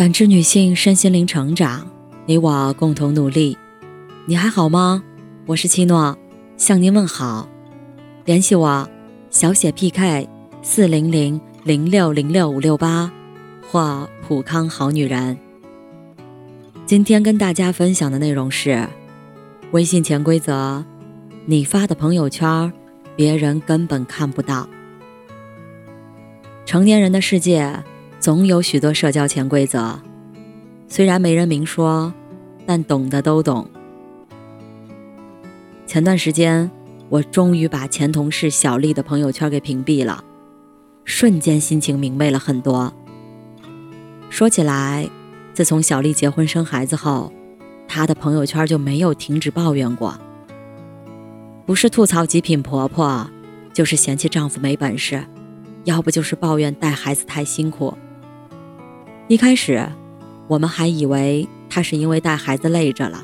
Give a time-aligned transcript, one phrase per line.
[0.00, 1.86] 感知女性身心灵成长，
[2.24, 3.58] 你我共同努力。
[4.24, 5.04] 你还好吗？
[5.44, 6.16] 我是七诺，
[6.56, 7.46] 向您问好。
[8.24, 8.88] 联系我，
[9.28, 10.26] 小写 PK
[10.62, 13.12] 四零零零六零六五六八，
[13.70, 15.36] 或普康好女人。
[16.86, 18.88] 今天跟大家分享的内容是
[19.72, 20.82] 微信潜规则：
[21.44, 22.72] 你发的朋友圈，
[23.14, 24.66] 别人根本看不到。
[26.64, 27.84] 成年人的世界。
[28.20, 29.98] 总有许多社交潜规则，
[30.86, 32.12] 虽然没人明说，
[32.66, 33.66] 但懂的都懂。
[35.86, 36.70] 前段时间，
[37.08, 40.22] 我终于把前同事小丽的朋友圈给屏蔽了，
[41.06, 42.92] 瞬间心情明媚了很多。
[44.28, 45.08] 说起来，
[45.54, 47.32] 自从小丽结婚生孩子后，
[47.88, 50.14] 她的朋友圈就没有停止抱怨过，
[51.64, 53.30] 不是吐槽极品婆婆，
[53.72, 55.24] 就是嫌弃丈夫没本事，
[55.84, 57.96] 要不就是抱怨带孩子太辛苦。
[59.30, 59.88] 一开始，
[60.48, 63.22] 我们还以为他是因为带孩子累着了，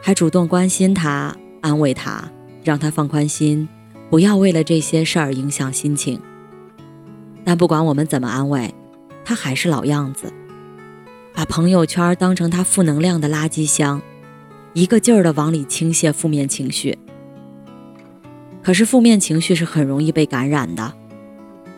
[0.00, 2.30] 还主动关心他、安慰他，
[2.62, 3.68] 让他放宽心，
[4.08, 6.20] 不要为了这些事儿影响心情。
[7.42, 8.72] 但不管我们怎么安慰，
[9.24, 10.32] 他还是老样子，
[11.34, 14.00] 把朋友圈当成他负能量的垃圾箱，
[14.74, 16.96] 一个劲儿的往里倾泻负面情绪。
[18.62, 20.94] 可是负面情绪是很容易被感染的，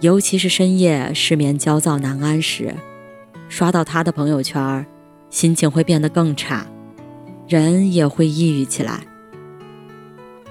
[0.03, 2.75] 尤其是深夜失眠、焦躁难安时。
[3.49, 4.87] 刷到他的朋友圈，
[5.31, 6.67] 心情会变得更差，
[7.49, 9.01] 人也会抑郁起来。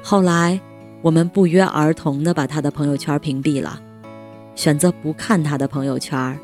[0.02, 0.60] 后来，
[1.02, 3.82] 我们不约而同地把他的朋友圈屏蔽了，
[4.56, 6.40] 选择不看他的朋友圈，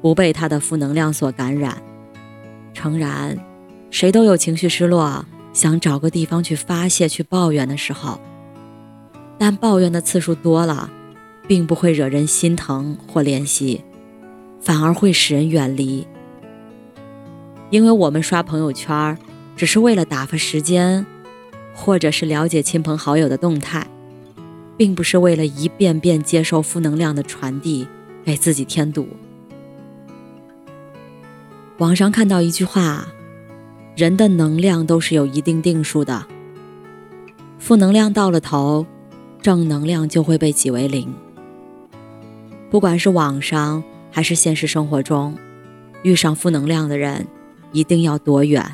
[0.00, 1.76] 不被他的负能量所感染。
[2.72, 3.38] 诚然，
[3.90, 8.18] 谁都有情绪失落，想找个地方去发泄、去抱怨的时候，
[9.38, 10.90] 但抱怨的次数多了，
[11.46, 13.84] 并不会惹人心疼或怜惜。
[14.64, 16.06] 反而会使人远离，
[17.68, 19.18] 因为我们刷朋友圈
[19.54, 21.04] 只是为了打发时间，
[21.74, 23.86] 或者是了解亲朋好友的动态，
[24.78, 27.86] 并不是为了一遍遍接受负能量的传递，
[28.24, 29.06] 给自己添堵。
[31.76, 33.08] 网上看到一句话：
[33.94, 36.24] 人的能量都是有一定定数的，
[37.58, 38.86] 负能量到了头，
[39.42, 41.12] 正能量就会被挤为零。
[42.70, 43.84] 不管是网上。
[44.14, 45.36] 还是现实生活中，
[46.04, 47.26] 遇上负能量的人，
[47.72, 48.64] 一定要躲远。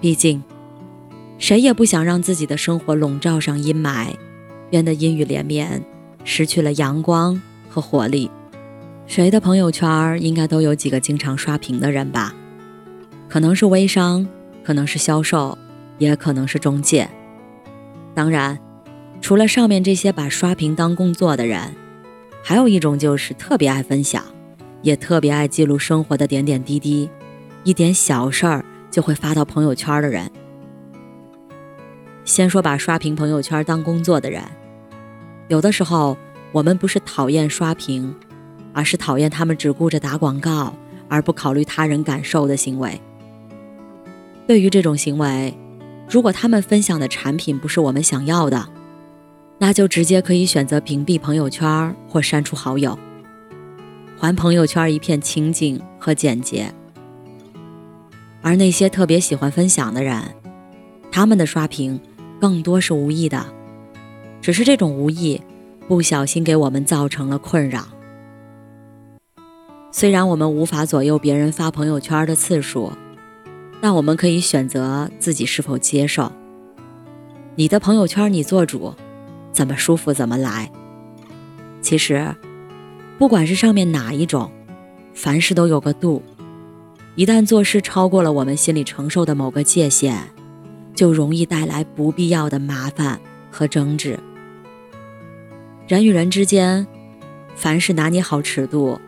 [0.00, 0.42] 毕竟，
[1.36, 4.14] 谁也不想让自己的生活笼罩上阴霾，
[4.70, 5.84] 变得阴雨连绵，
[6.24, 8.30] 失去了阳光和活力。
[9.06, 12.34] 谁的朋友圈应该都有几个经常刷屏的人吧？
[13.28, 14.26] 可能是微商，
[14.64, 15.58] 可能是销售，
[15.98, 17.06] 也可能是中介。
[18.14, 18.58] 当然，
[19.20, 21.60] 除了上面这些把刷屏当工作的人，
[22.42, 24.24] 还有一种就是特别爱分享。
[24.86, 27.10] 也特别爱记录生活的点点滴滴，
[27.64, 30.30] 一点小事儿就会发到朋友圈的人。
[32.24, 34.40] 先说把刷屏朋友圈当工作的人，
[35.48, 36.16] 有的时候
[36.52, 38.14] 我们不是讨厌刷屏，
[38.72, 40.72] 而是讨厌他们只顾着打广告
[41.08, 43.00] 而不考虑他人感受的行为。
[44.46, 45.52] 对于这种行为，
[46.08, 48.68] 如果他们分享的产品不是我们想要的，
[49.58, 52.96] 那就直接可以选择屏蔽朋友圈或删除好友。
[54.18, 56.72] 还朋友圈一片清静和简洁，
[58.40, 60.22] 而那些特别喜欢分享的人，
[61.12, 62.00] 他们的刷屏
[62.40, 63.44] 更多是无意的，
[64.40, 65.40] 只是这种无意，
[65.86, 67.86] 不小心给我们造成了困扰。
[69.92, 72.90] 虽然我们无法左右别人发朋友圈的次数，
[73.82, 76.32] 但我们可以选择自己是否接受。
[77.54, 78.94] 你的朋友圈你做主，
[79.52, 80.70] 怎么舒服怎么来。
[81.82, 82.34] 其实。
[83.18, 84.50] 不管是上面哪一种，
[85.14, 86.22] 凡事都有个度。
[87.14, 90.20] 一旦做事超过了我们心里承受的某个界限，
[90.94, 93.18] 就容易带来不必要的麻烦
[93.50, 94.18] 和争执。
[95.88, 96.86] 人与人之间，
[97.54, 99.00] 凡事拿捏好尺度，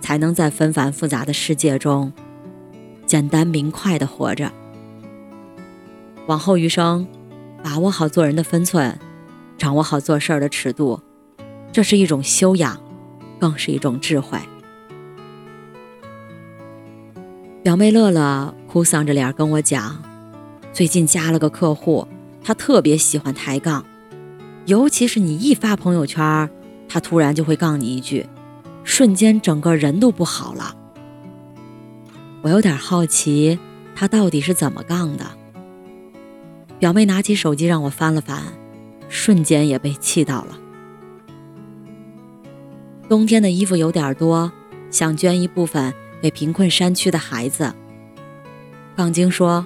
[0.00, 2.12] 才能在纷繁复杂的世界中，
[3.04, 4.52] 简单明快的活着。
[6.28, 7.04] 往后余生，
[7.64, 8.96] 把握好做人的分寸，
[9.58, 11.00] 掌握好做事儿的尺度，
[11.72, 12.80] 这是一种修养。
[13.38, 14.38] 更是一种智慧。
[17.62, 20.02] 表妹乐乐哭丧着脸跟我讲，
[20.72, 22.06] 最近加了个客户，
[22.44, 23.84] 他特别喜欢抬杠，
[24.66, 26.48] 尤其是你一发朋友圈，
[26.88, 28.26] 他突然就会杠你一句，
[28.84, 30.76] 瞬间整个人都不好了。
[32.42, 33.58] 我有点好奇，
[33.96, 35.26] 他到底是怎么杠的？
[36.78, 38.42] 表妹拿起手机让我翻了翻，
[39.08, 40.56] 瞬间也被气到了。
[43.08, 44.50] 冬天的衣服有点多，
[44.90, 47.72] 想捐一部分给贫困山区的孩子。
[48.96, 49.64] 杠精说：“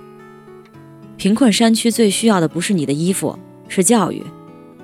[1.16, 4.22] 贫困山区最需要的不是你的衣服，是教育，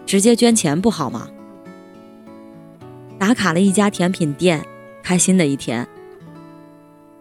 [0.07, 1.29] 直接捐钱不好吗？”
[3.19, 4.65] 打卡了一家甜品店，
[5.03, 5.87] 开心的一天。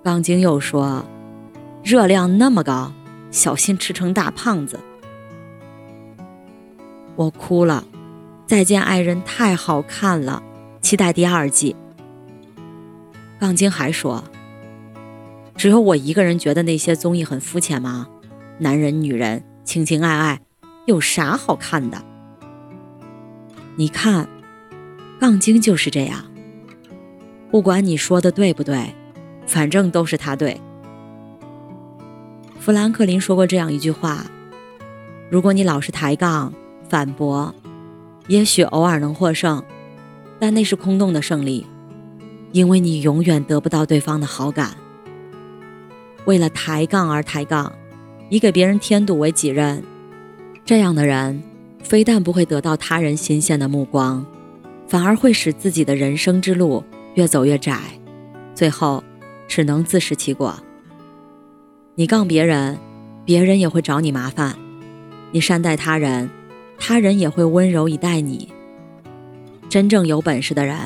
[0.03, 1.05] 杠精又说
[1.83, 2.93] ：“热量那么高，
[3.31, 4.79] 小心吃成大胖子。”
[7.17, 7.85] 我哭了，
[8.45, 10.43] 再见爱人太好看了，
[10.85, 11.75] 期待第二季。
[13.39, 14.23] 杠精还说
[15.57, 18.07] ：“只有我一个人觉得那些综艺很肤浅吗？
[18.59, 20.41] 男人女人情情爱爱，
[20.85, 21.99] 有啥好看的？”
[23.75, 24.29] 你看，
[25.19, 26.23] 杠精就是这样。
[27.49, 28.93] 不管你说的对不对，
[29.47, 30.61] 反正都是他对。
[32.59, 34.23] 富兰克林说过这样一句话
[35.31, 36.53] ：“如果你老是抬杠。”
[36.87, 37.55] 反驳，
[38.27, 39.63] 也许偶尔能获胜，
[40.39, 41.65] 但那是空洞的胜利，
[42.51, 44.75] 因为你永远得不到对方的好感。
[46.25, 47.71] 为了抬杠而抬杠，
[48.29, 49.83] 以给别人添堵为己任，
[50.65, 51.43] 这样的人
[51.83, 54.25] 非但不会得到他人新鲜的目光，
[54.87, 56.83] 反而会使自己的人生之路
[57.13, 57.79] 越走越窄，
[58.53, 59.03] 最后
[59.47, 60.55] 只能自食其果。
[61.95, 62.77] 你杠别人，
[63.23, 64.53] 别人也会找你麻烦；
[65.31, 66.29] 你善待他人。
[66.77, 68.51] 他人也会温柔以待你。
[69.75, 70.77] 真正有本事的人，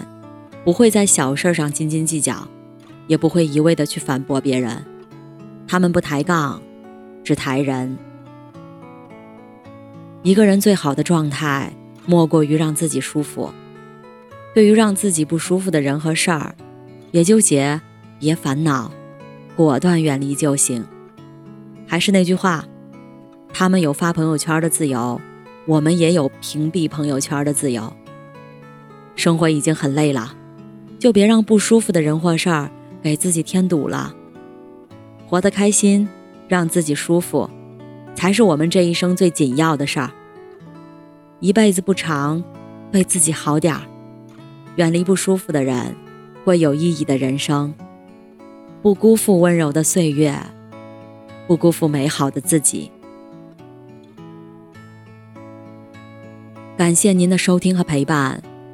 [0.66, 2.48] 不会在小事上斤斤计较，
[3.06, 4.84] 也不会一味的去反驳别人。
[5.68, 6.60] 他们不抬杠，
[7.24, 7.96] 只抬人。
[10.24, 11.72] 一个人最好的状态，
[12.08, 13.52] 莫过于让自己舒服。
[14.56, 16.56] 对于让自己不舒服的人和事儿，
[17.12, 17.80] 别纠结，
[18.18, 18.90] 别烦恼，
[19.56, 20.84] 果断远离就行。
[21.86, 22.66] 还是那句话，
[23.54, 25.22] 他们有发朋友圈的自由。
[25.68, 27.94] 我们也有屏蔽朋友圈的自由。
[29.20, 30.34] 生活已经很累了，
[30.98, 32.72] 就别让不舒服的人或事儿
[33.04, 34.16] 给自己添堵了。
[35.28, 36.08] 活得开心，
[36.48, 37.50] 让自己舒服，
[38.16, 40.10] 才是我们这一生最紧要的事儿。
[41.42, 42.42] 一辈子不长，
[42.94, 43.82] 对自己好点儿，
[44.78, 45.94] 远离不舒服的人，
[46.46, 47.74] 过有意义的人生，
[48.82, 50.34] 不辜负温柔的岁月，
[51.46, 52.90] 不辜负美好的自己。
[56.78, 58.42] 感谢您的收听和陪伴。